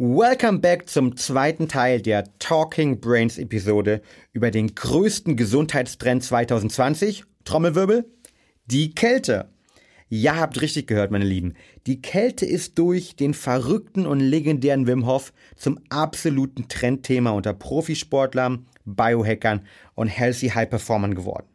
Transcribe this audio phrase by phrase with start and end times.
[0.00, 4.00] Welcome back zum zweiten Teil der Talking Brains Episode
[4.32, 7.24] über den größten Gesundheitstrend 2020.
[7.42, 8.08] Trommelwirbel.
[8.66, 9.48] Die Kälte.
[10.08, 11.54] Ja, habt richtig gehört, meine Lieben.
[11.88, 18.68] Die Kälte ist durch den verrückten und legendären Wim Hof zum absoluten Trendthema unter Profisportlern,
[18.84, 19.62] Biohackern
[19.96, 21.48] und Healthy High Performern geworden.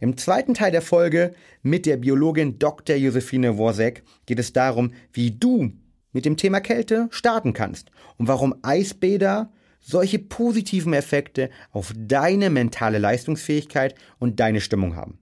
[0.00, 2.96] Im zweiten Teil der Folge mit der Biologin Dr.
[2.96, 5.70] Josephine Worsek geht es darum, wie du
[6.12, 12.98] mit dem Thema Kälte starten kannst und warum Eisbäder solche positiven Effekte auf deine mentale
[12.98, 15.18] Leistungsfähigkeit und deine Stimmung haben.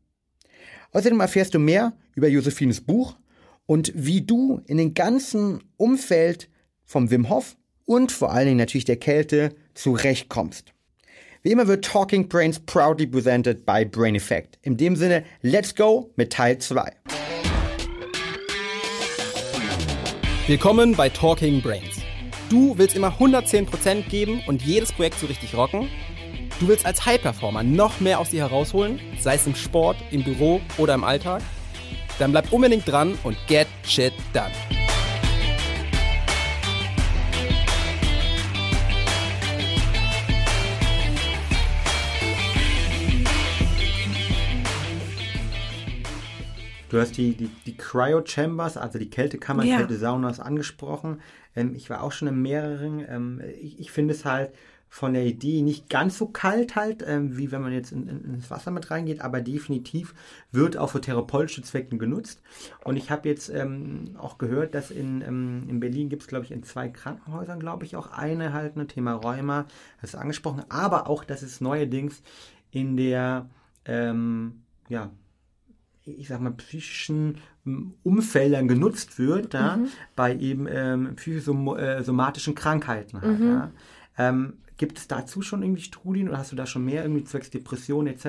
[0.92, 3.16] Außerdem erfährst du mehr über Josephines Buch
[3.66, 6.48] und wie du in den ganzen Umfeld
[6.84, 10.73] vom Wim Hof und vor allen Dingen natürlich der Kälte zurechtkommst.
[11.42, 14.59] Wie immer wird Talking Brains proudly presented by Brain Effect.
[14.62, 16.92] In dem Sinne, let's go mit Teil 2.
[20.48, 22.01] Willkommen bei Talking Brains.
[22.48, 25.91] Du willst immer 110% geben und jedes Projekt so richtig rocken?
[26.59, 30.62] Du willst als High-Performer noch mehr aus dir herausholen, sei es im Sport, im Büro
[30.78, 31.42] oder im Alltag?
[32.19, 34.78] Dann bleib unbedingt dran und get shit done.
[46.91, 49.77] Du hast die, die, die Cryo Chambers, also die Kältekammer, Ja.
[49.78, 51.20] Kältesaunas angesprochen.
[51.55, 53.05] Ähm, ich war auch schon in mehreren.
[53.08, 54.53] Ähm, ich ich finde es halt
[54.91, 58.34] von der Idee nicht ganz so kalt halt, ähm, wie wenn man jetzt in, in,
[58.34, 60.14] ins Wasser mit reingeht, aber definitiv
[60.50, 62.41] wird auch für therapeutische Zwecke genutzt.
[62.84, 66.47] Und ich habe jetzt ähm, auch gehört, dass in, ähm, in Berlin gibt es, glaube
[66.47, 69.66] ich, in zwei Krankenhäusern, glaube ich, auch eine halt, ein Thema Rheuma,
[70.00, 72.22] das ist angesprochen, aber auch, dass es neuerdings
[72.70, 73.48] in der,
[73.84, 75.11] ähm, ja,
[76.17, 79.78] ich sag mal, psychischen ähm, Umfeldern genutzt wird, ja,
[80.17, 83.20] bei eben ähm, psychosomatischen Krankheiten.
[83.20, 83.73] Halt, ja.
[84.19, 87.50] ähm, gibt es dazu schon irgendwie Studien oder hast du da schon mehr irgendwie zwecks
[87.50, 88.25] Depression etc.,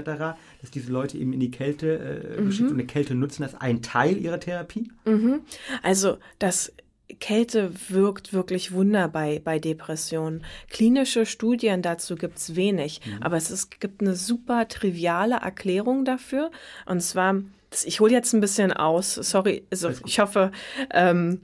[0.61, 3.82] dass diese Leute eben in die Kälte äh, geschickt und eine Kälte nutzen als ein
[3.82, 4.92] Teil ihrer Therapie?
[5.83, 6.73] Also das
[7.20, 10.43] Kälte wirkt wirklich Wunder bei, bei Depressionen.
[10.70, 16.52] Klinische Studien dazu gibt's wenig, aber es ist, gibt eine super triviale Erklärung dafür.
[16.86, 17.42] Und zwar,
[17.85, 20.52] ich hole jetzt ein bisschen aus, sorry, also ich hoffe,
[20.91, 21.41] ähm,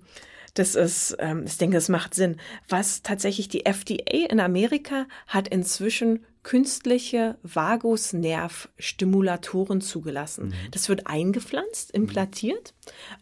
[0.55, 2.37] das ist, ähm, ich denke, es macht Sinn.
[2.69, 10.53] Was tatsächlich die FDA in Amerika hat inzwischen künstliche Vagusnervstimulatoren zugelassen.
[10.71, 12.73] Das wird eingepflanzt, implantiert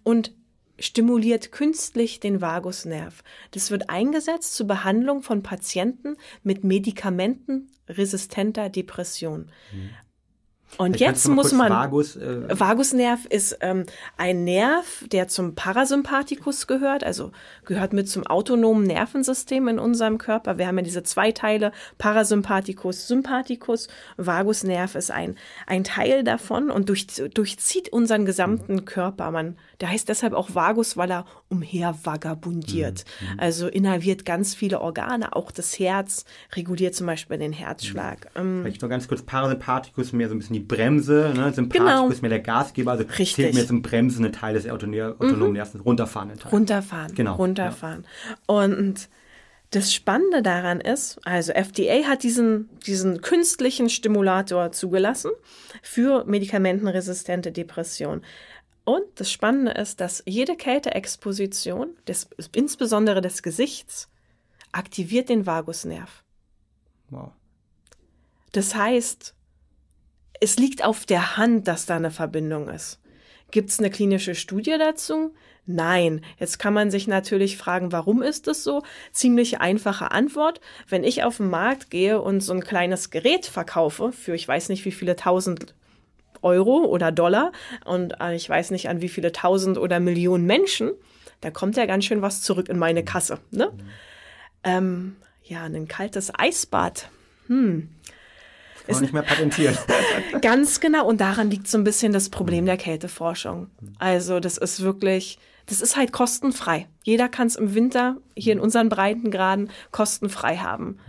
[0.04, 0.36] und
[0.78, 3.24] stimuliert künstlich den Vagusnerv.
[3.52, 9.52] Das wird eingesetzt zur Behandlung von Patienten mit medikamentenresistenter Depression.
[10.78, 13.86] Und Vielleicht jetzt muss man Vagus, äh, Vagusnerv ist ähm,
[14.18, 17.32] ein Nerv, der zum Parasympathikus gehört, also
[17.66, 20.58] gehört mit zum autonomen Nervensystem in unserem Körper.
[20.58, 23.88] Wir haben ja diese zwei Teile, Parasympathikus, Sympathikus.
[24.18, 25.36] Vagusnerv ist ein,
[25.68, 29.32] ein Teil davon und durch, durchzieht unseren gesamten Körper.
[29.32, 33.06] Man, der heißt deshalb auch Vagus, weil er umher vagabundiert.
[33.38, 36.26] Also innerviert ganz viele Organe, auch das Herz,
[36.56, 38.30] reguliert zum Beispiel den Herzschlag.
[38.36, 41.54] Ähm, Vielleicht nur ganz kurz, Parasympathikus mehr so ein bisschen die Bremse, ne?
[41.54, 42.22] Sympathikus Genau.
[42.22, 43.36] mehr der Gasgeber, also Richtig.
[43.36, 46.52] zählt mehr zum bremsenden Teil des autonomen autonomen Nervens, runterfahrenden Teil.
[46.52, 47.16] Runterfahren.
[47.16, 48.06] Genau, Runterfahren.
[48.46, 49.10] Und
[49.72, 55.32] das Spannende daran ist, also FDA hat diesen, diesen künstlichen Stimulator zugelassen
[55.82, 58.22] für medikamentenresistente Depression.
[58.86, 64.10] Und das Spannende ist, dass jede Kälteexposition, des, insbesondere des Gesichts,
[64.72, 66.24] aktiviert den Vagusnerv.
[67.10, 67.32] Wow.
[68.52, 69.36] Das heißt,
[70.42, 73.00] es liegt auf der Hand, dass da eine Verbindung ist.
[73.52, 75.34] Gibt es eine klinische Studie dazu?
[75.66, 76.26] Nein.
[76.40, 78.82] Jetzt kann man sich natürlich fragen, warum ist das so?
[79.12, 80.60] Ziemlich einfache Antwort.
[80.90, 84.70] Wenn ich auf den Markt gehe und so ein kleines Gerät verkaufe für ich weiß
[84.70, 85.76] nicht wie viele tausend
[86.44, 87.52] Euro oder Dollar
[87.86, 90.92] und äh, ich weiß nicht an wie viele tausend oder Millionen Menschen,
[91.42, 93.40] da kommt ja ganz schön was zurück in meine Kasse.
[93.52, 93.72] Ne?
[94.64, 97.10] Ähm, ja, ein kaltes Eisbad.
[98.86, 99.78] Kann man nicht mehr patentieren.
[100.42, 101.08] Ganz genau.
[101.08, 103.68] Und daran liegt so ein bisschen das Problem der Kälteforschung.
[103.98, 106.88] Also das ist wirklich, das ist halt kostenfrei.
[107.04, 111.00] Jeder kann es im Winter hier in unseren Breitengraden kostenfrei haben.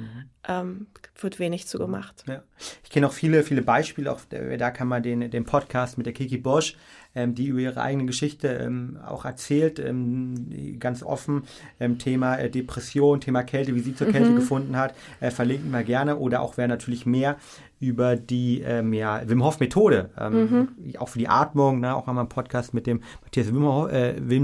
[0.46, 0.86] Ähm,
[1.24, 2.24] wird wenig zu gemacht.
[2.28, 2.42] Ja.
[2.84, 6.12] Ich kenne auch viele, viele Beispiele, auch da kann man den, den Podcast mit der
[6.12, 6.76] Kiki Bosch,
[7.14, 11.44] ähm, die über ihre eigene Geschichte ähm, auch erzählt, ähm, ganz offen,
[11.80, 15.82] ähm, Thema äh, Depression, Thema Kälte, wie sie zur Kälte gefunden hat, äh, verlinken wir
[15.82, 17.36] gerne oder auch wer natürlich mehr
[17.80, 20.96] über die ähm, ja, Wim Hof Methode, ähm, mhm.
[20.98, 24.43] auch für die Atmung, ne, auch einmal einen Podcast mit dem Matthias Wim, äh, Wim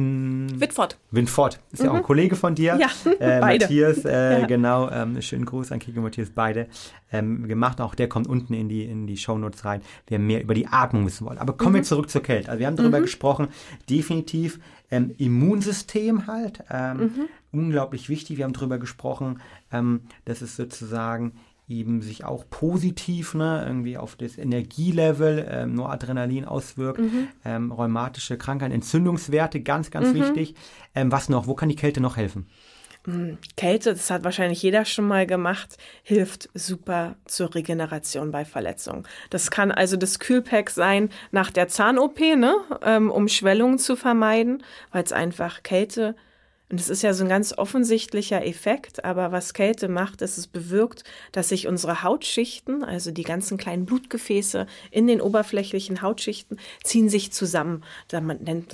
[0.54, 0.98] Wittfort.
[1.10, 1.84] Winfort, ist mhm.
[1.84, 2.06] ja auch ein mhm.
[2.06, 2.78] Kollege von dir.
[2.80, 2.88] Ja,
[3.18, 3.64] äh, beide.
[3.64, 4.46] Matthias, äh, ja.
[4.46, 6.68] genau, ähm, schönen Gruß an Kiko Matthias, beide
[7.12, 7.80] ähm, gemacht.
[7.80, 11.06] Auch der kommt unten in die, in die Shownotes rein, wer mehr über die Atmung
[11.06, 11.38] wissen wollen.
[11.38, 11.76] Aber kommen mhm.
[11.76, 12.50] wir zurück zur Kälte.
[12.50, 13.02] Also wir haben darüber mhm.
[13.02, 13.48] gesprochen,
[13.88, 14.60] definitiv
[14.90, 17.28] ähm, Immunsystem halt, ähm, mhm.
[17.52, 18.38] unglaublich wichtig.
[18.38, 19.40] Wir haben darüber gesprochen,
[19.72, 21.32] ähm, dass es sozusagen
[21.70, 27.28] eben sich auch positiv ne, irgendwie auf das Energielevel, ähm, nur Adrenalin auswirkt, mhm.
[27.44, 30.14] ähm, rheumatische Krankheiten, Entzündungswerte, ganz, ganz mhm.
[30.14, 30.54] wichtig.
[30.94, 31.46] Ähm, was noch?
[31.46, 32.46] Wo kann die Kälte noch helfen?
[33.06, 39.04] Mm, Kälte, das hat wahrscheinlich jeder schon mal gemacht, hilft super zur Regeneration bei Verletzungen.
[39.30, 44.62] Das kann also das Kühlpack sein nach der Zahn-OP, ne, ähm, um Schwellungen zu vermeiden,
[44.92, 46.14] weil es einfach Kälte
[46.70, 50.46] und es ist ja so ein ganz offensichtlicher Effekt, aber was Kälte macht, ist, es
[50.46, 51.02] bewirkt,
[51.32, 57.32] dass sich unsere Hautschichten, also die ganzen kleinen Blutgefäße in den oberflächlichen Hautschichten, ziehen sich
[57.32, 57.82] zusammen.
[58.08, 58.22] Das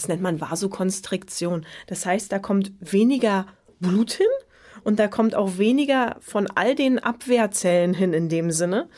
[0.08, 1.64] nennt man Vasokonstriktion.
[1.86, 3.46] Das heißt, da kommt weniger
[3.80, 4.26] Blut hin
[4.84, 8.90] und da kommt auch weniger von all den Abwehrzellen hin in dem Sinne.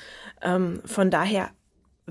[0.42, 1.50] Ähm, von daher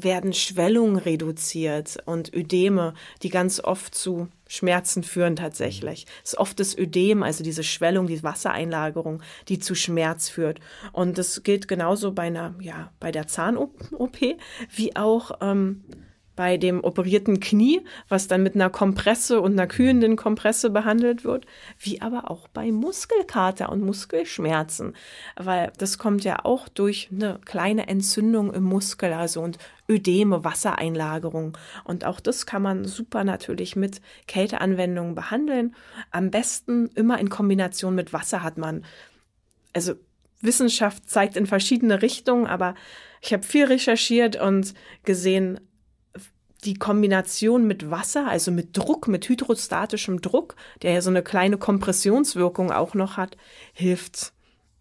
[0.03, 6.05] werden Schwellungen reduziert und Ödeme, die ganz oft zu Schmerzen führen tatsächlich.
[6.23, 10.59] Es ist oft das Ödem, also diese Schwellung, die Wassereinlagerung, die zu Schmerz führt.
[10.94, 14.17] Und das gilt genauso bei einer, ja, bei der Zahn-OP,
[14.73, 15.83] wie auch ähm,
[16.38, 21.45] bei dem operierten Knie, was dann mit einer Kompresse und einer kühlenden Kompresse behandelt wird,
[21.80, 24.94] wie aber auch bei Muskelkater und Muskelschmerzen,
[25.36, 29.57] weil das kommt ja auch durch eine kleine Entzündung im Muskel, also und
[29.89, 31.57] Ödeme, Wassereinlagerung.
[31.84, 35.75] Und auch das kann man super natürlich mit Kälteanwendungen behandeln.
[36.12, 38.86] Am besten immer in Kombination mit Wasser hat man,
[39.74, 39.95] also
[40.42, 42.75] Wissenschaft zeigt in verschiedene Richtungen, aber
[43.22, 45.60] ich habe viel recherchiert und gesehen,
[46.63, 51.57] die Kombination mit Wasser, also mit Druck, mit hydrostatischem Druck, der ja so eine kleine
[51.57, 53.38] Kompressionswirkung auch noch hat,
[53.74, 54.33] hilft.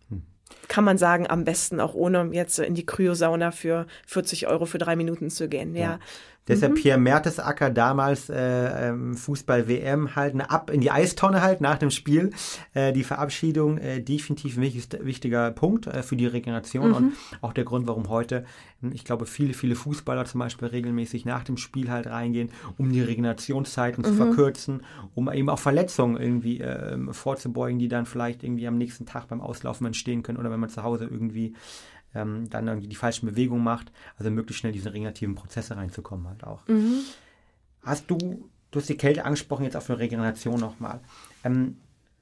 [0.08, 0.22] Hm.
[0.68, 4.78] Kann man sagen, am besten auch ohne jetzt in die Kryosauna für 40 Euro für
[4.78, 5.74] drei Minuten zu gehen.
[5.74, 5.82] Ja.
[5.82, 5.98] ja.
[6.48, 6.76] Deshalb mhm.
[6.76, 11.90] Pierre Mertesacker damals äh, ähm, Fußball-WM halt ne, ab in die Eistonne halt nach dem
[11.90, 12.30] Spiel.
[12.72, 16.94] Äh, die Verabschiedung äh, definitiv ein wichtig, wichtiger Punkt äh, für die Regeneration mhm.
[16.94, 18.44] und auch der Grund, warum heute,
[18.80, 22.92] hm, ich glaube, viele, viele Fußballer zum Beispiel regelmäßig nach dem Spiel halt reingehen, um
[22.92, 24.08] die Regenerationszeiten mhm.
[24.08, 24.82] zu verkürzen,
[25.14, 29.40] um eben auch Verletzungen irgendwie äh, vorzubeugen, die dann vielleicht irgendwie am nächsten Tag beim
[29.40, 31.54] Auslaufen entstehen können oder wenn man zu Hause irgendwie
[32.16, 36.44] ähm, dann irgendwie die falschen Bewegungen macht, also möglichst schnell diese regenerativen Prozesse reinzukommen halt
[36.44, 36.66] auch.
[36.66, 37.00] Mhm.
[37.82, 38.16] Hast du,
[38.70, 41.00] du hast die Kälte angesprochen, jetzt auf eine Regeneration nochmal.
[41.44, 41.76] Ähm,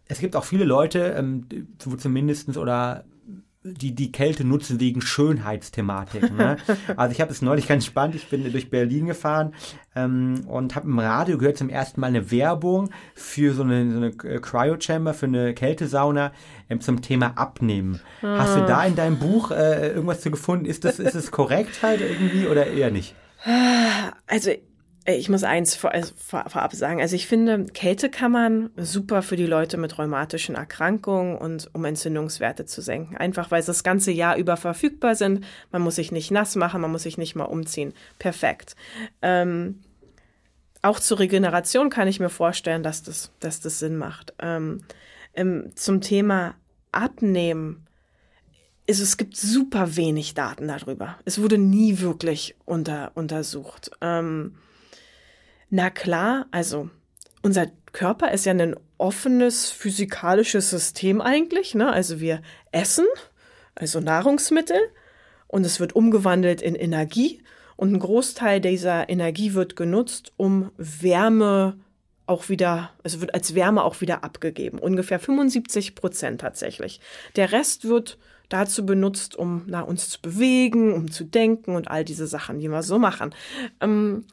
[0.07, 1.47] es gibt auch viele Leute, ähm,
[1.79, 3.05] zumindest oder
[3.65, 6.37] die die Kälte nutzen wegen Schönheitsthematiken.
[6.37, 6.57] Ne?
[6.97, 9.55] Also ich habe es neulich ganz spannend, ich bin durch Berlin gefahren
[9.97, 13.97] ähm, und habe im Radio gehört zum ersten Mal eine Werbung für so eine, so
[13.97, 16.33] eine äh, Cryo-Chamber, für eine Kältesauna
[16.69, 18.01] ähm, zum Thema Abnehmen.
[18.23, 18.39] Ah.
[18.41, 18.87] Hast du da ah.
[18.87, 20.67] in deinem Buch äh, irgendwas zu gefunden?
[20.67, 23.15] Ist das, ist es korrekt halt irgendwie oder eher nicht?
[24.27, 24.51] Also
[25.07, 27.01] ich muss eins vor, also vor, vorab sagen.
[27.01, 32.81] Also ich finde, Kältekammern super für die Leute mit rheumatischen Erkrankungen und um Entzündungswerte zu
[32.81, 33.17] senken.
[33.17, 35.45] Einfach weil sie das ganze Jahr über verfügbar sind.
[35.71, 37.93] Man muss sich nicht nass machen, man muss sich nicht mal umziehen.
[38.19, 38.77] Perfekt.
[39.21, 39.81] Ähm,
[40.81, 44.33] auch zur Regeneration kann ich mir vorstellen, dass das, dass das Sinn macht.
[44.39, 44.81] Ähm,
[45.75, 46.55] zum Thema
[46.93, 47.87] Abnehmen.
[48.89, 51.19] Also es gibt super wenig Daten darüber.
[51.25, 53.91] Es wurde nie wirklich unter, untersucht.
[54.01, 54.57] Ähm,
[55.75, 56.89] na klar, also
[57.43, 61.75] unser Körper ist ja ein offenes physikalisches System eigentlich.
[61.75, 61.93] Ne?
[61.93, 63.07] Also wir essen,
[63.75, 64.79] also Nahrungsmittel,
[65.49, 67.43] und es wird umgewandelt in Energie.
[67.75, 71.77] Und ein Großteil dieser Energie wird genutzt, um Wärme
[72.27, 74.79] auch wieder, also wird als Wärme auch wieder abgegeben.
[74.79, 77.01] Ungefähr 75 Prozent tatsächlich.
[77.35, 78.17] Der Rest wird
[78.49, 82.69] dazu benutzt, um na, uns zu bewegen, um zu denken und all diese Sachen, die
[82.69, 83.35] wir so machen.
[83.81, 84.25] Ähm,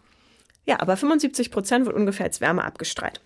[0.66, 3.22] ja, aber 75 Prozent wird ungefähr als Wärme abgestrahlt.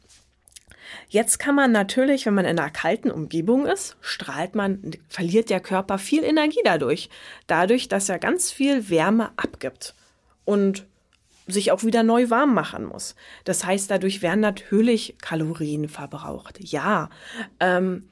[1.10, 5.60] Jetzt kann man natürlich, wenn man in einer kalten Umgebung ist, strahlt man, verliert der
[5.60, 7.10] Körper viel Energie dadurch.
[7.48, 9.94] Dadurch, dass er ganz viel Wärme abgibt
[10.46, 10.86] und
[11.48, 13.16] sich auch wieder neu warm machen muss.
[13.44, 16.60] Das heißt, dadurch werden natürlich Kalorien verbraucht.
[16.60, 17.10] Ja,
[17.60, 18.10] ähm,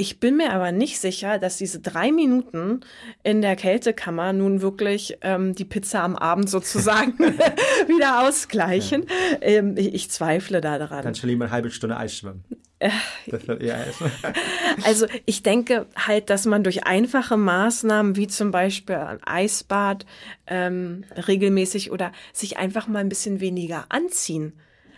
[0.00, 2.80] ich bin mir aber nicht sicher, dass diese drei Minuten
[3.24, 9.06] in der Kältekammer nun wirklich ähm, die Pizza am Abend sozusagen wieder ausgleichen.
[9.08, 9.38] Ja.
[9.40, 11.02] Ähm, ich, ich, zweifle da daran.
[11.02, 12.44] Dann schon lieber eine halbe Stunde Eis schwimmen.
[12.78, 14.12] Erstmal.
[14.84, 20.06] Also ich denke halt, dass man durch einfache Maßnahmen wie zum Beispiel ein Eisbad
[20.46, 24.52] ähm, regelmäßig oder sich einfach mal ein bisschen weniger anziehen.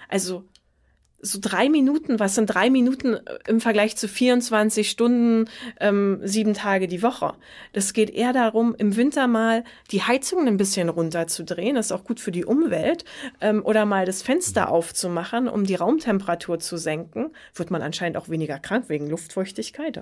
[0.09, 0.45] Also
[1.23, 5.49] so drei Minuten, was sind drei Minuten äh, im Vergleich zu 24 Stunden,
[5.79, 7.35] ähm, sieben Tage die Woche?
[7.73, 12.05] Das geht eher darum, im Winter mal die Heizung ein bisschen runterzudrehen, das ist auch
[12.05, 13.05] gut für die Umwelt,
[13.41, 17.31] ähm, oder mal das Fenster aufzumachen, um die Raumtemperatur zu senken.
[17.55, 19.99] Wird man anscheinend auch weniger krank wegen Luftfeuchtigkeit.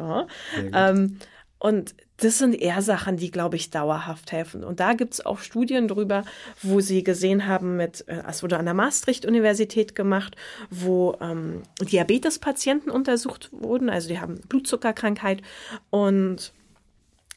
[0.73, 1.19] Ähm,
[1.59, 4.65] und das sind eher Sachen, die, glaube ich, dauerhaft helfen.
[4.65, 6.25] Und da gibt es auch Studien drüber,
[6.63, 10.37] wo sie gesehen haben, mit, äh, es wurde an der Maastricht-Universität gemacht,
[10.71, 15.43] wo ähm, Diabetespatienten untersucht wurden, also die haben Blutzuckerkrankheit
[15.91, 16.53] und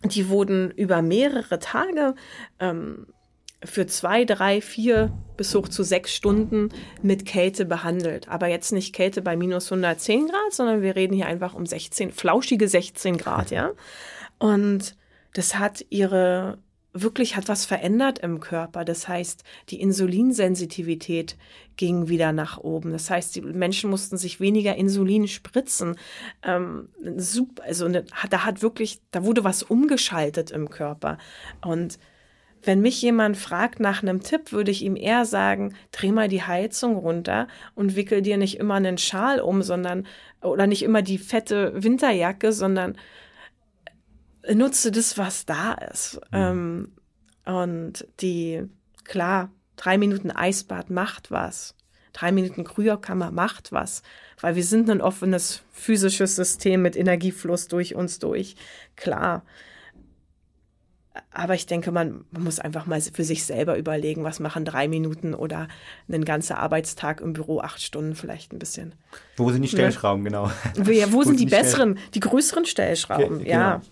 [0.04, 2.16] die wurden über mehrere Tage
[2.60, 3.06] ähm,
[3.64, 6.70] für zwei, drei, vier bis hoch zu sechs Stunden
[7.02, 8.28] mit Kälte behandelt.
[8.28, 12.12] Aber jetzt nicht Kälte bei minus 110 Grad, sondern wir reden hier einfach um 16,
[12.12, 13.72] flauschige 16 Grad, ja.
[14.40, 14.96] Und
[15.34, 16.58] das hat ihre,
[16.94, 18.84] wirklich hat was verändert im Körper.
[18.84, 21.38] Das heißt, die Insulinsensitivität
[21.78, 22.92] ging wieder nach oben.
[22.92, 25.98] Das heißt, die Menschen mussten sich weniger Insulin spritzen.
[26.44, 31.20] Ähm, super, also ne, da hat wirklich, da wurde was umgeschaltet im Körper.
[31.64, 32.00] Und
[32.64, 36.44] wenn mich jemand fragt nach einem Tipp, würde ich ihm eher sagen, dreh mal die
[36.44, 40.06] Heizung runter und wickel dir nicht immer einen Schal um, sondern,
[40.42, 42.98] oder nicht immer die fette Winterjacke, sondern
[44.54, 46.22] nutze das, was da ist.
[46.32, 46.38] Mhm.
[46.38, 46.92] Ähm,
[47.46, 48.64] und die,
[49.04, 51.76] klar, drei Minuten Eisbad macht was.
[52.14, 54.04] Drei Minuten Kryokammer macht was,
[54.42, 58.56] weil wir sind ein offenes physisches System mit Energiefluss durch uns durch.
[58.98, 59.44] Klar.
[61.32, 64.88] Aber ich denke, man, man muss einfach mal für sich selber überlegen, was machen drei
[64.88, 65.68] Minuten oder
[66.08, 68.96] einen ganzen Arbeitstag im Büro, acht Stunden vielleicht ein bisschen.
[69.36, 70.30] Wo sind die Stellschrauben, ja.
[70.30, 70.52] genau?
[70.92, 73.76] Ja, wo, wo sind die, die besseren, die größeren Stellschrauben, Ge ja.
[73.76, 73.86] Genau.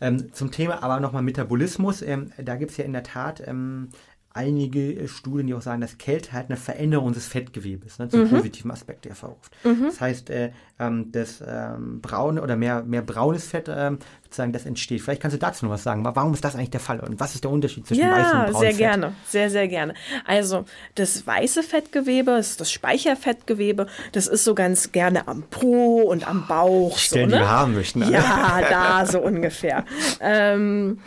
[0.00, 2.02] Ähm, zum Thema aber nochmal Metabolismus.
[2.02, 3.90] Ähm, da gibt es ja in der Tat ähm,
[4.34, 8.24] einige äh, Studien, die auch sagen, dass Kälte halt eine Veränderung des Fettgewebes ne, zum
[8.24, 8.30] mhm.
[8.30, 9.52] positiven Aspekt hervorruft.
[9.64, 9.84] Mhm.
[9.86, 10.50] Das heißt, äh,
[10.86, 15.02] ähm, das ähm, braune oder mehr, mehr braunes Fett ähm, sozusagen das entsteht.
[15.02, 16.04] Vielleicht kannst du dazu noch was sagen.
[16.04, 18.52] Warum ist das eigentlich der Fall und was ist der Unterschied zwischen ja, weißem und
[18.52, 18.62] braunem Fett?
[18.62, 19.94] Ja, sehr gerne, sehr, sehr gerne.
[20.26, 23.86] Also das weiße Fettgewebe ist das Speicherfettgewebe.
[24.12, 26.96] Das ist so ganz gerne am Po und am Bauch.
[26.96, 27.42] Stellen, so, ne?
[27.42, 28.02] die wir haben möchten.
[28.02, 28.12] Alle.
[28.12, 29.84] Ja, da so ungefähr.
[30.20, 30.98] Ähm,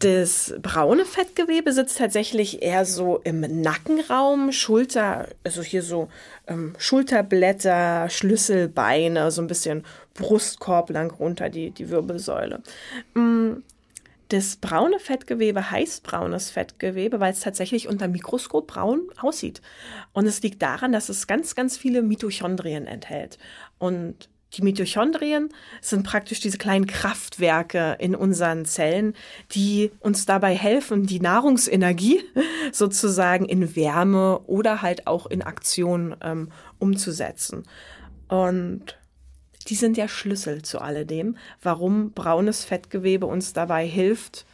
[0.00, 6.08] das braune Fettgewebe sitzt tatsächlich eher so im Nackenraum, Schulter, also hier so
[6.46, 9.84] ähm, Schulterblätter, Schlüsselbeine, so ein bisschen
[10.14, 12.62] Brustkorb lang runter, die, die Wirbelsäule.
[13.14, 13.62] Mm,
[14.28, 19.60] das braune Fettgewebe heißt braunes Fettgewebe, weil es tatsächlich unter Mikroskop braun aussieht.
[20.14, 23.38] Und es liegt daran, dass es ganz, ganz viele Mitochondrien enthält.
[23.78, 25.48] Und die Mitochondrien
[25.80, 29.14] sind praktisch diese kleinen Kraftwerke in unseren Zellen,
[29.52, 32.22] die uns dabei helfen, die Nahrungsenergie
[32.72, 37.62] sozusagen in Wärme oder halt auch in Aktion ähm, umzusetzen.
[38.28, 38.98] Und
[39.68, 44.44] die sind der Schlüssel zu alledem, warum braunes Fettgewebe uns dabei hilft,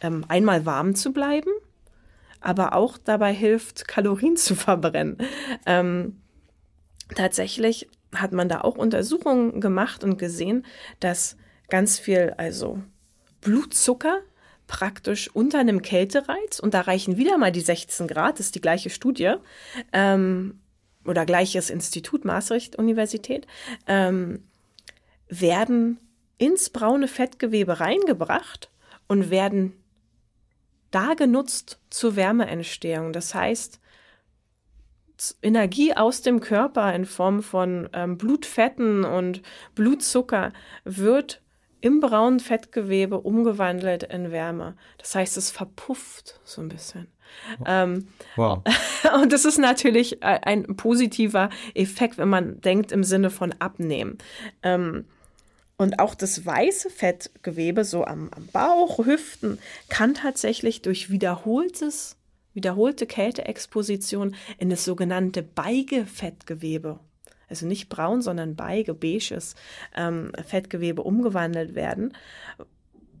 [0.00, 1.50] ähm, einmal warm zu bleiben,
[2.40, 5.18] aber auch dabei hilft, Kalorien zu verbrennen.
[5.64, 6.20] Ähm,
[7.14, 7.88] tatsächlich
[8.20, 10.64] hat man da auch Untersuchungen gemacht und gesehen,
[11.00, 11.36] dass
[11.68, 12.80] ganz viel, also
[13.40, 14.20] Blutzucker
[14.66, 18.60] praktisch unter einem Kältereiz, und da reichen wieder mal die 16 Grad, das ist die
[18.60, 19.34] gleiche Studie,
[19.92, 20.60] ähm,
[21.04, 23.46] oder gleiches Institut, Maastricht-Universität,
[23.86, 24.42] ähm,
[25.28, 25.98] werden
[26.38, 28.70] ins braune Fettgewebe reingebracht
[29.08, 29.72] und werden
[30.90, 33.12] da genutzt zur Wärmeentstehung.
[33.12, 33.80] Das heißt,
[35.42, 39.42] Energie aus dem Körper in Form von ähm, Blutfetten und
[39.74, 40.52] Blutzucker
[40.84, 41.42] wird
[41.80, 44.76] im braunen Fettgewebe umgewandelt in Wärme.
[44.98, 47.08] Das heißt, es verpufft so ein bisschen.
[47.64, 48.62] Ähm, wow.
[49.22, 54.18] Und das ist natürlich ein positiver Effekt, wenn man denkt im Sinne von abnehmen.
[54.62, 55.06] Ähm,
[55.76, 59.58] und auch das weiße Fettgewebe, so am, am Bauch, Hüften,
[59.90, 62.16] kann tatsächlich durch wiederholtes
[62.56, 66.98] wiederholte Kälteexposition in das sogenannte Beigefettgewebe,
[67.48, 69.54] also nicht braun, sondern beige, beiges
[69.94, 72.14] ähm, Fettgewebe umgewandelt werden.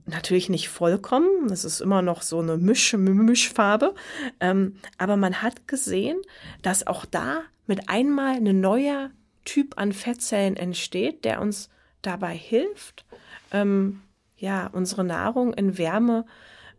[0.06, 3.94] Natürlich nicht vollkommen, das ist immer noch so eine Misch, Mischfarbe,
[4.40, 6.18] ähm, aber man hat gesehen,
[6.62, 9.10] dass auch da mit einmal ein neuer
[9.44, 11.68] Typ an Fettzellen entsteht, der uns
[12.02, 13.04] dabei hilft,
[13.52, 14.00] ähm,
[14.38, 16.24] ja, unsere Nahrung in Wärme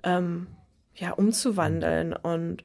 [0.04, 0.48] ähm,
[0.98, 2.14] ja, umzuwandeln.
[2.14, 2.64] Und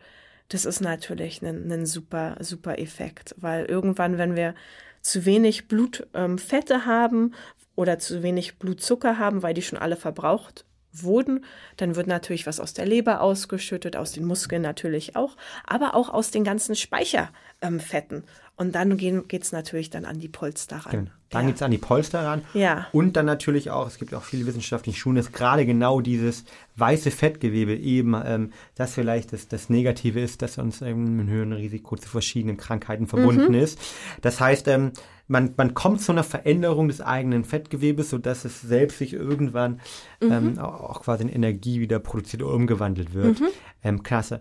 [0.49, 4.55] das ist natürlich ein, ein super, super Effekt, weil irgendwann, wenn wir
[5.01, 7.35] zu wenig Blutfette ähm, haben
[7.75, 11.45] oder zu wenig Blutzucker haben, weil die schon alle verbraucht wurden,
[11.77, 16.11] dann wird natürlich was aus der Leber ausgeschüttet, aus den Muskeln natürlich auch, aber auch
[16.11, 18.19] aus den ganzen Speicherfetten.
[18.19, 18.25] Ähm,
[18.57, 20.93] und dann geht es natürlich dann an die Polster ran.
[20.93, 21.11] Genau.
[21.31, 21.47] Dann ja.
[21.49, 22.43] geht es an die Polster ran.
[22.53, 22.87] Ja.
[22.93, 26.45] Und dann natürlich auch, es gibt auch viele wissenschaftliche Schulen, dass gerade genau dieses
[26.77, 31.59] weiße Fettgewebe eben, ähm, das vielleicht das, das Negative ist, dass uns ähm, ein höheres
[31.59, 33.63] Risiko zu verschiedenen Krankheiten verbunden mhm.
[33.63, 33.81] ist.
[34.21, 34.93] Das heißt, ähm,
[35.33, 39.81] man, man kommt zu einer Veränderung des eigenen Fettgewebes, sodass es selbst sich irgendwann
[40.21, 40.33] mhm.
[40.33, 43.41] ähm, auch quasi in Energie wieder produziert oder umgewandelt wird.
[43.41, 43.49] Mhm.
[43.83, 44.41] Ähm, klasse.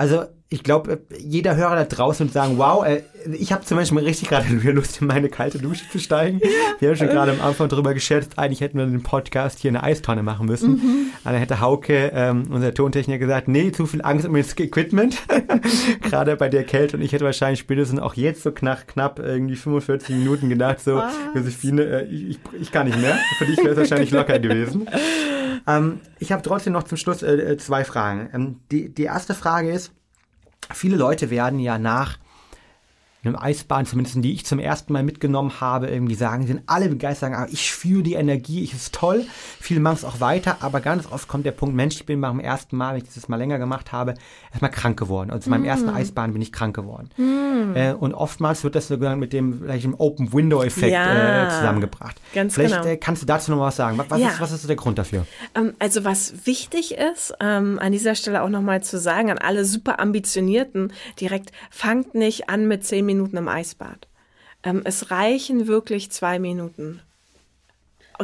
[0.00, 3.02] Also ich glaube, jeder Hörer da draußen und sagen, wow, äh,
[3.34, 6.40] ich habe zum Beispiel richtig gerade Lust, in meine kalte Dusche zu steigen.
[6.78, 9.76] Wir haben schon gerade am Anfang darüber geschätzt, eigentlich hätten wir den Podcast hier in
[9.76, 10.70] eine Eistonne machen müssen.
[10.70, 11.06] Mhm.
[11.22, 15.18] Dann hätte Hauke, ähm, unser Tontechniker, gesagt, nee, zu viel Angst um das Equipment.
[16.00, 16.96] gerade bei der Kälte.
[16.96, 21.02] Und ich hätte wahrscheinlich spätestens auch jetzt so knapp, knapp irgendwie 45 Minuten gedacht, so?
[21.34, 23.18] Josephine, äh, ich, ich kann nicht mehr.
[23.36, 24.88] Für dich wäre es wahrscheinlich locker gewesen.
[25.76, 28.30] Ähm, ich habe trotzdem noch zum Schluss äh, äh, zwei Fragen.
[28.32, 29.92] Ähm, die, die erste Frage ist,
[30.72, 32.18] viele Leute werden ja nach
[33.22, 37.32] einem Eisbahn, zumindest die ich zum ersten Mal mitgenommen habe, irgendwie sagen, sind alle begeistert,
[37.32, 39.24] sagen, ah, ich fühle die Energie, ich ist toll.
[39.60, 42.40] Viele machen es auch weiter, aber ganz oft kommt der Punkt, Mensch, ich bin beim
[42.40, 44.14] ersten Mal, wenn ich dieses mal länger gemacht habe,
[44.50, 45.30] erstmal krank geworden.
[45.30, 45.52] Also mm.
[45.52, 47.10] meinem ersten Eisbahn bin ich krank geworden.
[47.18, 47.76] Mm.
[47.76, 51.50] Äh, und oftmals wird das sogar mit dem vielleicht dem Open Window Effekt ja, äh,
[51.50, 52.18] zusammengebracht.
[52.34, 52.86] Ganz vielleicht genau.
[52.86, 53.98] äh, kannst du dazu noch was sagen.
[53.98, 54.28] Was, was, ja.
[54.28, 55.26] ist, was ist der Grund dafür?
[55.54, 59.66] Ähm, also was wichtig ist, ähm, an dieser Stelle auch nochmal zu sagen, an alle
[59.66, 64.06] super ambitionierten, direkt fangt nicht an mit zehn Minuten im Eisbad.
[64.62, 67.00] Ähm, es reichen wirklich zwei Minuten.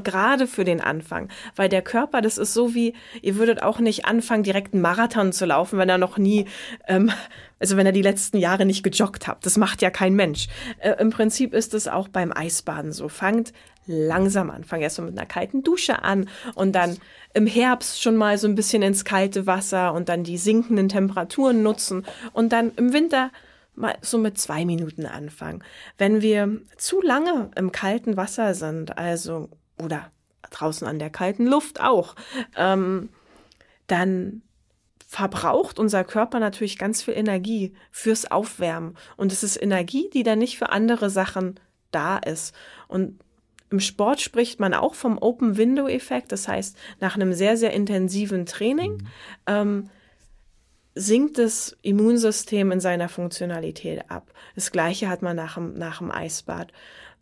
[0.04, 4.04] Gerade für den Anfang, weil der Körper, das ist so wie, ihr würdet auch nicht
[4.04, 6.44] anfangen, direkt einen Marathon zu laufen, wenn er noch nie,
[6.86, 7.10] ähm,
[7.58, 9.46] also wenn er die letzten Jahre nicht gejoggt habt.
[9.46, 10.48] Das macht ja kein Mensch.
[10.80, 13.08] Äh, Im Prinzip ist es auch beim Eisbaden so.
[13.08, 13.54] Fangt
[13.86, 14.64] langsam an.
[14.64, 16.98] Fangt erst mal mit einer kalten Dusche an und dann
[17.32, 21.62] im Herbst schon mal so ein bisschen ins kalte Wasser und dann die sinkenden Temperaturen
[21.62, 23.30] nutzen und dann im Winter
[23.76, 25.62] mal so mit zwei Minuten anfangen.
[25.99, 30.11] Wenn wir zu lange im kalten Wasser sind, also oder
[30.50, 32.14] draußen an der kalten Luft auch,
[32.56, 33.11] ähm,
[33.87, 34.42] dann
[35.06, 38.97] verbraucht unser Körper natürlich ganz viel Energie fürs Aufwärmen.
[39.17, 41.60] Und es ist Energie, die dann nicht für andere Sachen
[41.93, 42.54] da ist.
[42.89, 43.21] Und
[43.71, 46.32] im Sport spricht man auch vom Open Window Effekt.
[46.32, 49.08] Das heißt, nach einem sehr, sehr intensiven Training mhm.
[49.47, 49.91] ähm,
[50.97, 54.32] sinkt das Immunsystem in seiner Funktionalität ab.
[54.54, 56.73] Das gleiche hat man nach dem, nach dem Eisbad.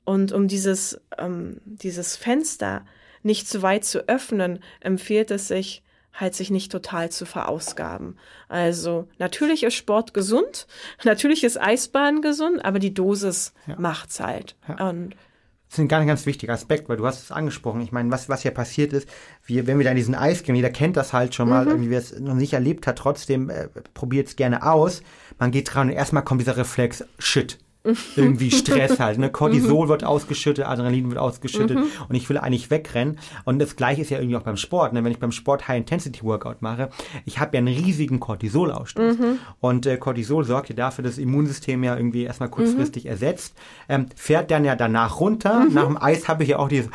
[0.05, 2.87] Und um dieses, ähm, dieses Fenster
[3.23, 5.83] nicht zu weit zu öffnen, empfiehlt es sich,
[6.13, 8.17] halt sich nicht total zu verausgaben.
[8.49, 10.69] Also natürlich ist Sport gesund,
[11.05, 13.75] natürlich ist Eisbahn gesund, aber die Dosis ja.
[13.77, 14.55] macht's halt.
[14.69, 14.89] Ja.
[14.89, 15.17] Und
[15.69, 17.81] das ist ein ganz, ganz wichtiger Aspekt, weil du hast es angesprochen.
[17.81, 19.09] Ich meine, was, was hier passiert ist,
[19.45, 21.71] wir, wenn wir da in diesen Eis gehen, jeder kennt das halt schon mal, mhm.
[21.71, 25.03] irgendwie wer es noch nicht erlebt hat, trotzdem äh, probiert es gerne aus.
[25.39, 27.59] Man geht dran und erstmal kommt dieser Reflex, shit,
[28.17, 29.19] irgendwie Stress halt.
[29.19, 29.31] Ne?
[29.31, 31.87] Cortisol wird ausgeschüttet, Adrenalin wird ausgeschüttet mhm.
[32.09, 33.19] und ich will eigentlich wegrennen.
[33.45, 34.95] Und das gleiche ist ja irgendwie auch beim Sport.
[34.95, 35.05] Ne?
[35.05, 36.89] Wenn ich beim Sport High-Intensity-Workout mache,
[37.27, 39.19] ich habe ja einen riesigen Cortisolausstoß.
[39.19, 39.39] Mhm.
[39.61, 43.11] Und äh, Cortisol sorgt ja dafür, dass das Immunsystem ja irgendwie erstmal kurzfristig mhm.
[43.11, 43.55] ersetzt,
[43.89, 45.67] ähm, fährt dann ja danach runter.
[45.71, 46.89] Nach dem Eis habe ich ja auch dieses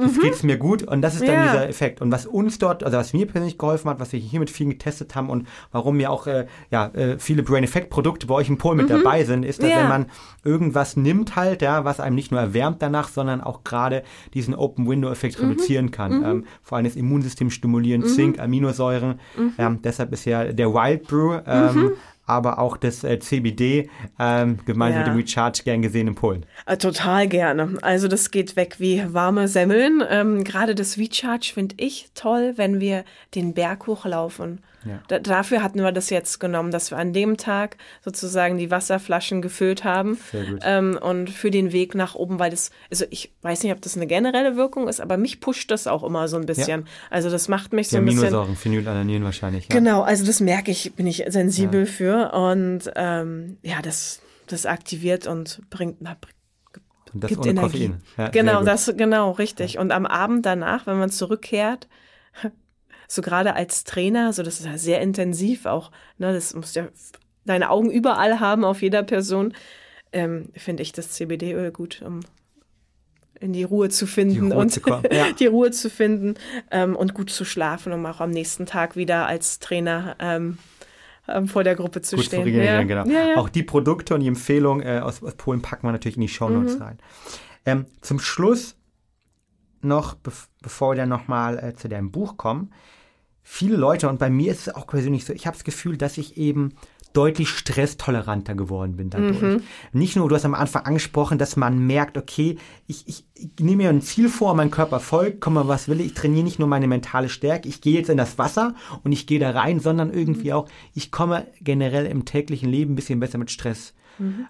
[0.00, 0.22] jetzt mhm.
[0.22, 1.42] geht's mir gut und das ist dann ja.
[1.44, 2.00] dieser Effekt.
[2.00, 4.70] Und was uns dort, also was mir persönlich geholfen hat, was wir hier mit vielen
[4.70, 8.48] getestet haben und warum mir auch äh, ja, äh, viele Brain Effect Produkte bei euch
[8.48, 9.02] im Pol mit mhm.
[9.02, 9.78] dabei sind, ist, dass ja.
[9.78, 10.06] wenn man
[10.44, 14.02] irgendwas nimmt halt, ja, was einem nicht nur erwärmt danach, sondern auch gerade
[14.34, 15.50] diesen Open Window Effekt mhm.
[15.50, 16.18] reduzieren kann.
[16.18, 16.24] Mhm.
[16.24, 18.06] Ähm, vor allem das Immunsystem stimulieren, mhm.
[18.06, 19.20] Zink, Aminosäuren.
[19.58, 21.92] Ähm, deshalb ist ja der Wild Brew ähm,
[22.28, 23.88] aber auch das äh, CBD
[24.18, 25.06] ähm, gemeinsam ja.
[25.06, 26.46] mit dem Recharge gern gesehen in Polen.
[26.66, 27.74] Äh, total gerne.
[27.82, 30.02] Also das geht weg wie warme Semmeln.
[30.08, 34.60] Ähm, Gerade das Recharge finde ich toll, wenn wir den Berg hochlaufen.
[34.84, 35.00] Ja.
[35.08, 39.42] Da, dafür hatten wir das jetzt genommen, dass wir an dem Tag sozusagen die Wasserflaschen
[39.42, 40.18] gefüllt haben
[40.62, 43.96] ähm, und für den Weg nach oben, weil das, also ich weiß nicht, ob das
[43.96, 46.82] eine generelle Wirkung ist, aber mich pusht das auch immer so ein bisschen.
[46.82, 46.86] Ja.
[47.10, 48.20] Also das macht mich so ein bisschen.
[48.20, 49.64] Aminosäuren, Phenylalanin wahrscheinlich.
[49.64, 49.74] Ja.
[49.74, 55.26] Genau, also das merke ich, bin ich sensibel für und ähm, ja, das, das aktiviert
[55.26, 56.16] und bringt, na,
[57.14, 57.88] und das gibt Energie.
[57.88, 58.02] Koffein.
[58.16, 59.78] Ja, genau, das genau richtig.
[59.78, 61.88] Und am Abend danach, wenn man zurückkehrt,
[63.08, 66.86] so gerade als Trainer, so das ist ja sehr intensiv auch, ne, das musst ja
[67.44, 69.54] deine Augen überall haben auf jeder Person,
[70.12, 72.20] ähm, finde ich das CBD-Öl gut, um
[73.40, 75.32] in die Ruhe zu finden Ruhe und zu ja.
[75.32, 76.34] die Ruhe zu finden
[76.70, 80.58] ähm, und gut zu schlafen, um auch am nächsten Tag wieder als Trainer ähm,
[81.28, 82.42] ähm, vor der Gruppe zu Gut stehen.
[82.42, 82.82] zu ja.
[82.82, 83.06] genau.
[83.06, 83.36] Ja.
[83.36, 86.28] Auch die Produkte und die Empfehlung äh, aus, aus Polen packen wir natürlich in die
[86.28, 86.82] Shownotes Mhm.
[86.82, 86.98] rein.
[87.64, 88.76] Ähm, zum Schluss
[89.80, 92.72] noch, bef bevor wir dann nochmal äh, zu deinem Buch kommen,
[93.50, 96.18] viele Leute, und bei mir ist es auch persönlich so, ich habe das Gefühl, dass
[96.18, 96.74] ich eben
[97.14, 99.40] deutlich stresstoleranter geworden bin dadurch.
[99.40, 99.62] Mhm.
[99.92, 103.84] Nicht nur, du hast am Anfang angesprochen, dass man merkt, okay, ich, ich, ich nehme
[103.84, 106.58] mir ein Ziel vor, mein Körper folgt, komm mal, was will ich, ich trainiere nicht
[106.58, 109.80] nur meine mentale Stärke, ich gehe jetzt in das Wasser und ich gehe da rein,
[109.80, 113.94] sondern irgendwie auch, ich komme generell im täglichen Leben ein bisschen besser mit Stress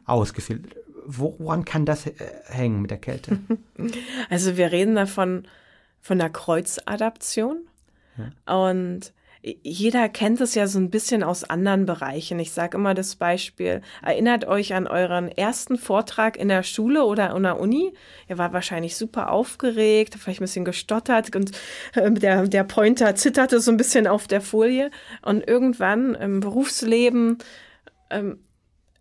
[0.05, 0.77] ausgefüllt.
[1.07, 2.13] Woran kann das äh,
[2.47, 3.39] hängen mit der Kälte?
[4.29, 5.45] Also wir reden davon
[6.01, 7.69] von der Kreuzadaption.
[8.47, 12.39] Und jeder kennt es ja so ein bisschen aus anderen Bereichen.
[12.41, 17.35] Ich sage immer das Beispiel, erinnert euch an euren ersten Vortrag in der Schule oder
[17.35, 17.93] in der Uni.
[18.29, 21.53] Ihr wart wahrscheinlich super aufgeregt, vielleicht ein bisschen gestottert und
[21.95, 24.91] äh, der, der Pointer zitterte so ein bisschen auf der Folie.
[25.23, 27.39] Und irgendwann im Berufsleben
[28.11, 28.41] ähm,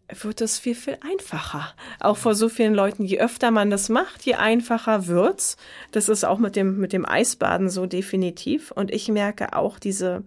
[0.10, 1.74] wird es viel, viel einfacher.
[2.00, 5.58] Auch vor so vielen Leuten, je öfter man das macht, je einfacher wird's.
[5.92, 8.72] Das ist auch mit dem, mit dem Eisbaden so definitiv.
[8.72, 10.24] Und ich merke auch diese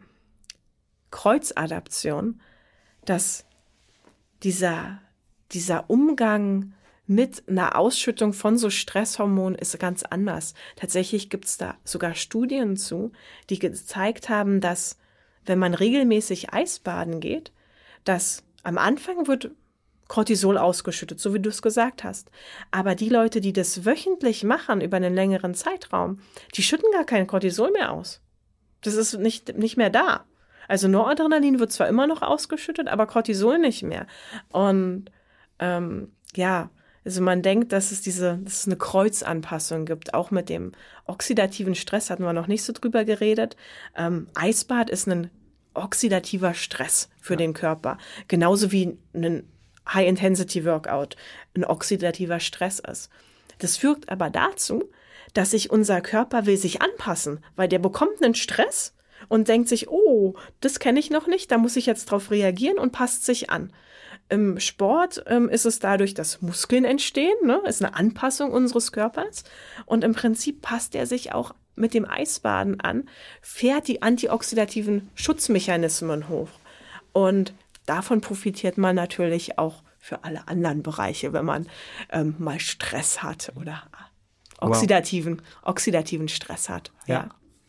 [1.10, 2.40] Kreuzadaption,
[3.04, 3.46] dass
[4.42, 5.00] dieser,
[5.52, 6.74] dieser Umgang
[7.06, 10.54] mit einer Ausschüttung von so Stresshormonen ist ganz anders.
[10.76, 13.12] Tatsächlich gibt's da sogar Studien zu,
[13.48, 14.96] die gezeigt haben, dass
[15.44, 17.50] wenn man regelmäßig Eisbaden geht,
[18.04, 19.50] dass am Anfang wird
[20.10, 22.32] Cortisol ausgeschüttet, so wie du es gesagt hast.
[22.72, 26.18] Aber die Leute, die das wöchentlich machen über einen längeren Zeitraum,
[26.56, 28.20] die schütten gar kein Cortisol mehr aus.
[28.80, 30.24] Das ist nicht, nicht mehr da.
[30.66, 34.08] Also Noradrenalin wird zwar immer noch ausgeschüttet, aber Cortisol nicht mehr.
[34.50, 35.12] Und
[35.60, 36.70] ähm, ja,
[37.04, 40.12] also man denkt, dass es diese, dass es eine Kreuzanpassung gibt.
[40.12, 40.72] Auch mit dem
[41.06, 43.56] oxidativen Stress hatten wir noch nicht so drüber geredet.
[43.96, 45.30] Ähm, Eisbad ist ein
[45.72, 47.96] oxidativer Stress für den Körper.
[48.26, 49.44] Genauso wie ein
[49.92, 51.16] High-Intensity-Workout
[51.54, 53.10] ein oxidativer Stress ist.
[53.58, 54.90] Das führt aber dazu,
[55.34, 58.94] dass sich unser Körper will sich anpassen, weil der bekommt einen Stress
[59.28, 62.78] und denkt sich, oh, das kenne ich noch nicht, da muss ich jetzt drauf reagieren
[62.78, 63.72] und passt sich an.
[64.28, 67.60] Im Sport ähm, ist es dadurch, dass Muskeln entstehen, ne?
[67.66, 69.44] ist eine Anpassung unseres Körpers
[69.86, 73.08] und im Prinzip passt er sich auch mit dem Eisbaden an,
[73.40, 76.50] fährt die antioxidativen Schutzmechanismen hoch
[77.12, 77.54] und
[77.90, 81.66] davon profitiert man natürlich auch für alle anderen Bereiche, wenn man
[82.10, 83.82] ähm, mal Stress hat oder
[84.60, 86.92] oxidativen, oxidativen Stress hat.
[87.06, 87.14] Ja.
[87.14, 87.28] ja.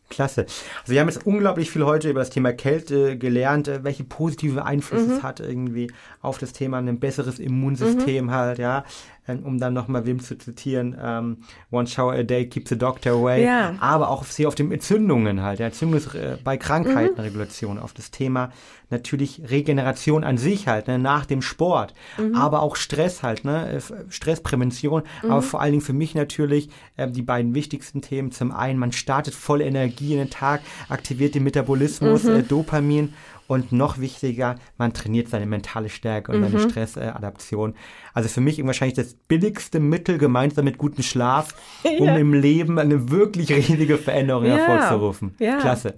[0.10, 0.42] Klasse.
[0.82, 4.66] Also wir haben jetzt unglaublich viel heute über das Thema Kälte gelernt, äh, welche positive
[4.66, 5.12] Einflüsse Mhm.
[5.14, 5.90] es hat irgendwie
[6.22, 8.32] auf das Thema ein besseres Immunsystem Mhm.
[8.32, 8.84] halt, ja.
[9.28, 11.38] Ähm, Um dann nochmal Wim zu zitieren, ähm,
[11.70, 13.46] one shower a day keeps the doctor away.
[13.46, 13.76] Ja.
[13.80, 16.60] Aber auch sehr auf dem Entzündungen halt, ja, Entzündungs äh, bei Mhm.
[16.60, 18.50] Krankheitenregulation, auf das Thema
[18.90, 22.36] natürlich Regeneration an sich halt, ne, nach dem Sport, Mhm.
[22.36, 23.80] aber auch Stress halt, ne, äh,
[24.10, 25.32] Stressprävention, Mhm.
[25.32, 28.32] aber vor allen Dingen für mich natürlich äh, die beiden wichtigsten Themen.
[28.32, 32.36] Zum einen, man startet voll Energie in den Tag, aktiviert den Metabolismus, Mhm.
[32.36, 33.14] äh, Dopamin
[33.52, 36.52] und noch wichtiger, man trainiert seine mentale Stärke und Mhm.
[36.52, 37.76] seine Stressadaption.
[38.14, 41.54] Also für mich wahrscheinlich das billigste Mittel gemeinsam mit gutem Schlaf,
[42.00, 42.16] um Ja.
[42.16, 44.56] im Leben eine wirklich riesige Veränderung Ja.
[44.56, 45.36] hervorzurufen.
[45.40, 45.58] Ja.
[45.60, 45.96] Klasse.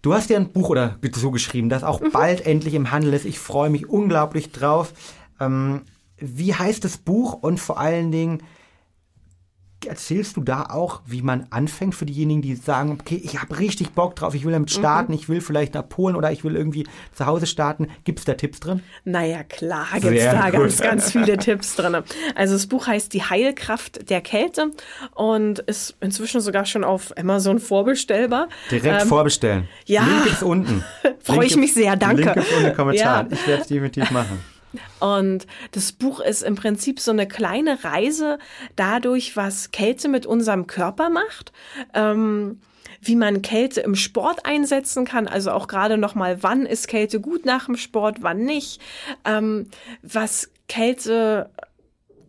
[0.00, 1.88] Du hast ja ein Buch oder so geschrieben, das Mhm.
[1.88, 3.26] auch bald endlich im Handel ist.
[3.26, 4.92] Ich freue mich unglaublich drauf.
[5.40, 5.82] Ähm,
[6.18, 8.42] wie heißt das Buch und vor allen Dingen,
[9.86, 13.90] erzählst du da auch, wie man anfängt für diejenigen, die sagen, okay, ich habe richtig
[13.92, 16.86] Bock drauf, ich will damit starten, ich will vielleicht nach Polen oder ich will irgendwie
[17.14, 17.88] zu Hause starten.
[18.04, 18.82] Gibt es da Tipps drin?
[19.04, 20.60] Naja, klar gibt's Sehr da gut.
[20.60, 21.96] ganz, ganz viele Tipps drin.
[22.34, 24.72] Also das Buch heißt Die Heilkraft der Kälte
[25.14, 28.48] und ist inzwischen sogar schon auf Amazon vorbestellbar.
[28.70, 29.68] Direkt Ähm, vorbestellen.
[29.86, 30.02] ja.
[30.04, 30.84] Link ist unten.
[31.22, 32.22] Freu Link ich mich sehr, danke.
[32.24, 33.28] Link ist unten in den Kommentaren.
[33.30, 33.36] Ja.
[33.36, 34.40] Ich werde es definitiv machen.
[35.00, 38.38] Und das Buch ist im Prinzip so eine kleine Reise
[38.76, 41.52] dadurch, was Kälte mit unserem Körper macht.
[41.94, 42.60] Ähm,
[43.00, 47.46] wie man Kälte im Sport einsetzen kann, also auch gerade nochmal, wann ist Kälte gut
[47.46, 48.80] nach dem Sport, wann nicht,
[49.24, 49.68] ähm,
[50.02, 51.48] was Kälte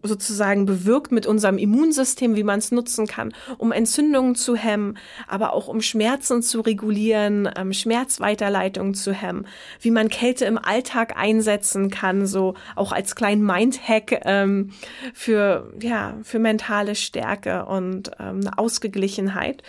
[0.04, 5.54] sozusagen bewirkt mit unserem Immunsystem, wie man es nutzen kann, um Entzündungen zu hemmen, aber
[5.54, 9.46] auch um Schmerzen zu regulieren, ähm, Schmerzweiterleitung zu hemmen,
[9.82, 14.72] wie man Kälte im Alltag einsetzen kann, so auch als kleinen Mindhack ähm,
[15.14, 19.64] für ja für mentale Stärke und ähm, Ausgeglichenheit.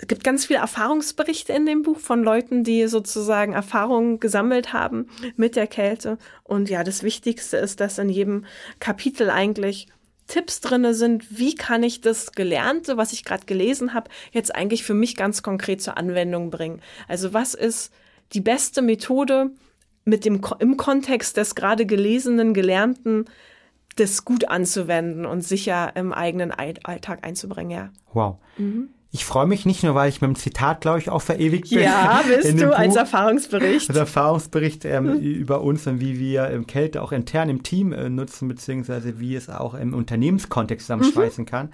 [0.00, 5.08] Es gibt ganz viele Erfahrungsberichte in dem Buch von Leuten, die sozusagen Erfahrungen gesammelt haben
[5.36, 6.18] mit der Kälte.
[6.42, 8.44] Und ja, das Wichtigste ist, dass in jedem
[8.80, 9.88] Kapitel eigentlich
[10.26, 14.82] Tipps drinne sind, wie kann ich das Gelernte, was ich gerade gelesen habe, jetzt eigentlich
[14.82, 16.80] für mich ganz konkret zur Anwendung bringen.
[17.08, 17.92] Also was ist
[18.32, 19.50] die beste Methode,
[20.04, 23.24] mit dem, im Kontext des gerade gelesenen, gelernten,
[23.96, 27.90] das gut anzuwenden und sicher im eigenen Alltag einzubringen, ja.
[28.12, 28.38] Wow.
[28.58, 28.90] Mhm.
[29.14, 31.84] Ich freue mich nicht nur, weil ich mit dem Zitat, glaube ich, auch verewigt bin.
[31.84, 33.88] Ja, bist du, Buch, als Erfahrungsbericht.
[33.88, 35.20] Als Erfahrungsbericht ähm, mhm.
[35.20, 39.36] über uns und wie wir ähm, Kälte auch intern im Team äh, nutzen, beziehungsweise wie
[39.36, 41.48] es auch im Unternehmenskontext zusammenschweißen mhm.
[41.48, 41.68] kann.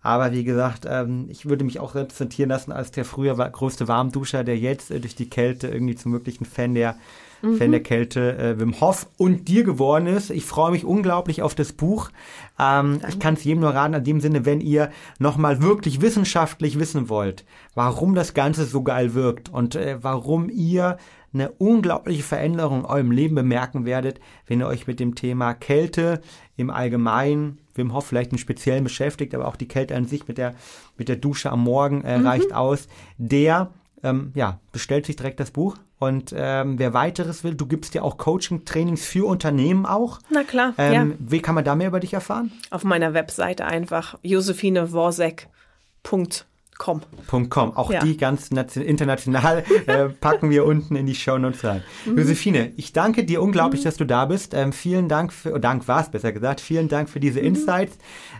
[0.00, 4.42] Aber wie gesagt, ähm, ich würde mich auch repräsentieren lassen als der früher größte Warmduscher,
[4.42, 6.96] der jetzt äh, durch die Kälte irgendwie zum möglichen Fan der
[7.42, 7.56] mhm.
[7.56, 10.30] Fan der Kälte, äh, Wim Hof und dir geworden ist.
[10.30, 12.10] Ich freue mich unglaublich auf das Buch.
[12.58, 16.78] Ähm, ich kann es jedem nur raten, in dem Sinne, wenn ihr nochmal wirklich wissenschaftlich
[16.78, 20.98] wissen wollt, warum das Ganze so geil wirkt und äh, warum ihr
[21.34, 26.20] eine unglaubliche Veränderung in eurem Leben bemerken werdet, wenn ihr euch mit dem Thema Kälte
[26.56, 30.36] im Allgemeinen, Wim Hof vielleicht im Speziellen beschäftigt, aber auch die Kälte an sich mit
[30.36, 30.54] der,
[30.98, 32.26] mit der Dusche am Morgen äh, mhm.
[32.26, 32.86] reicht aus.
[33.16, 33.70] Der
[34.02, 35.76] ähm, ja, bestellt sich direkt das Buch.
[36.02, 40.18] Und ähm, wer weiteres will, du gibst ja auch Coaching-Trainings für Unternehmen auch.
[40.30, 41.06] Na klar, ähm, ja.
[41.20, 42.50] Wie kann man da mehr über dich erfahren?
[42.72, 47.02] Auf meiner Webseite einfach josephineworsek.com.
[47.48, 47.76] .com.
[47.76, 48.00] Auch ja.
[48.00, 51.84] die ganz international äh, packen wir unten in die Show Notes rein.
[52.04, 52.18] Mhm.
[52.18, 53.84] Josephine, ich danke dir unglaublich, mhm.
[53.84, 54.54] dass du da bist.
[54.54, 57.46] Ähm, vielen Dank für, Dank war es besser gesagt, vielen Dank für diese mhm.
[57.46, 57.96] Insights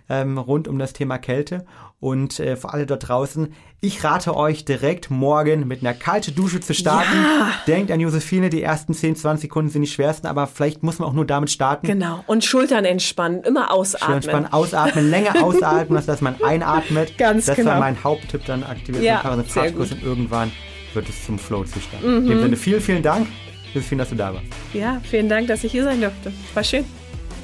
[0.09, 1.65] ähm, rund um das Thema Kälte.
[2.03, 6.59] Und äh, für alle dort draußen, ich rate euch direkt morgen mit einer kalten Dusche
[6.59, 7.15] zu starten.
[7.15, 7.53] Ja.
[7.69, 11.09] Denkt an Josephine, die ersten 10, 20 Sekunden sind die schwersten, aber vielleicht muss man
[11.09, 11.87] auch nur damit starten.
[11.87, 12.25] Genau.
[12.27, 14.21] Und Schultern entspannen, immer ausatmen.
[14.21, 17.17] Schultern entspannen, ausatmen, länger ausatmen, dass man einatmet.
[17.19, 17.71] Ganz das genau.
[17.71, 20.51] war mein Haupttipp, dann aktiviert ja, man Fahrtkurs und irgendwann
[20.95, 22.03] wird es zum Flow-Zustand.
[22.03, 22.17] Mhm.
[22.17, 23.29] In dem Sinne, vielen, vielen Dank.
[23.75, 24.47] Josephine, dass du da warst.
[24.75, 26.33] Ja, vielen Dank, dass ich hier sein durfte.
[26.53, 26.85] War schön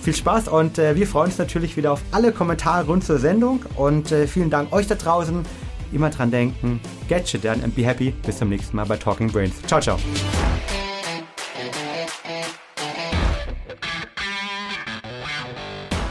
[0.09, 3.67] viel Spaß und äh, wir freuen uns natürlich wieder auf alle Kommentare rund zur Sendung
[3.77, 5.45] und äh, vielen Dank euch da draußen.
[5.93, 8.13] Immer dran denken, get shit done and be happy.
[8.25, 9.61] Bis zum nächsten Mal bei Talking Brains.
[9.67, 9.99] Ciao, ciao.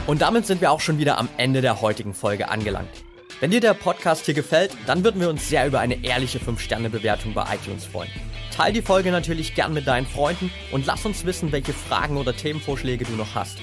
[0.06, 3.02] Und damit sind wir auch schon wieder am Ende der heutigen Folge angelangt.
[3.40, 7.34] Wenn dir der Podcast hier gefällt, dann würden wir uns sehr über eine ehrliche 5-Sterne-Bewertung
[7.34, 8.10] bei iTunes freuen.
[8.54, 12.34] Teil die Folge natürlich gern mit deinen Freunden und lass uns wissen, welche Fragen oder
[12.36, 13.58] Themenvorschläge du noch hast.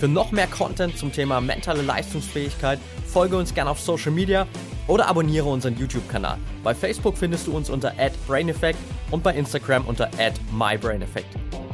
[0.00, 4.46] Für noch mehr Content zum Thema mentale Leistungsfähigkeit folge uns gerne auf Social Media
[4.86, 6.38] oder abonniere unseren YouTube-Kanal.
[6.64, 7.92] Bei Facebook findest du uns unter
[8.26, 8.78] @braineffect
[9.10, 10.08] und bei Instagram unter
[10.52, 11.26] @mybraineffect.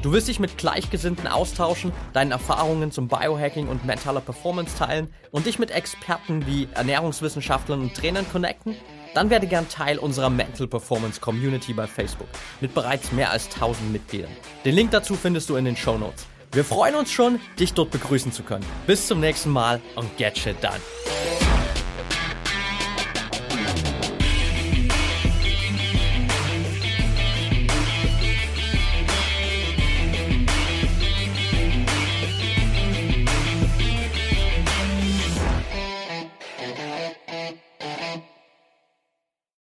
[0.02, 5.46] Du wirst dich mit Gleichgesinnten austauschen, deine Erfahrungen zum Biohacking und mentaler Performance teilen und
[5.46, 8.74] dich mit Experten wie Ernährungswissenschaftlern und Trainern connecten?
[9.14, 12.28] Dann werde gern Teil unserer Mental Performance Community bei Facebook
[12.60, 14.32] mit bereits mehr als 1000 Mitgliedern.
[14.64, 16.26] Den Link dazu findest du in den Show Notes.
[16.56, 18.64] Wir freuen uns schon, dich dort begrüßen zu können.
[18.86, 20.80] Bis zum nächsten Mal und get shit done.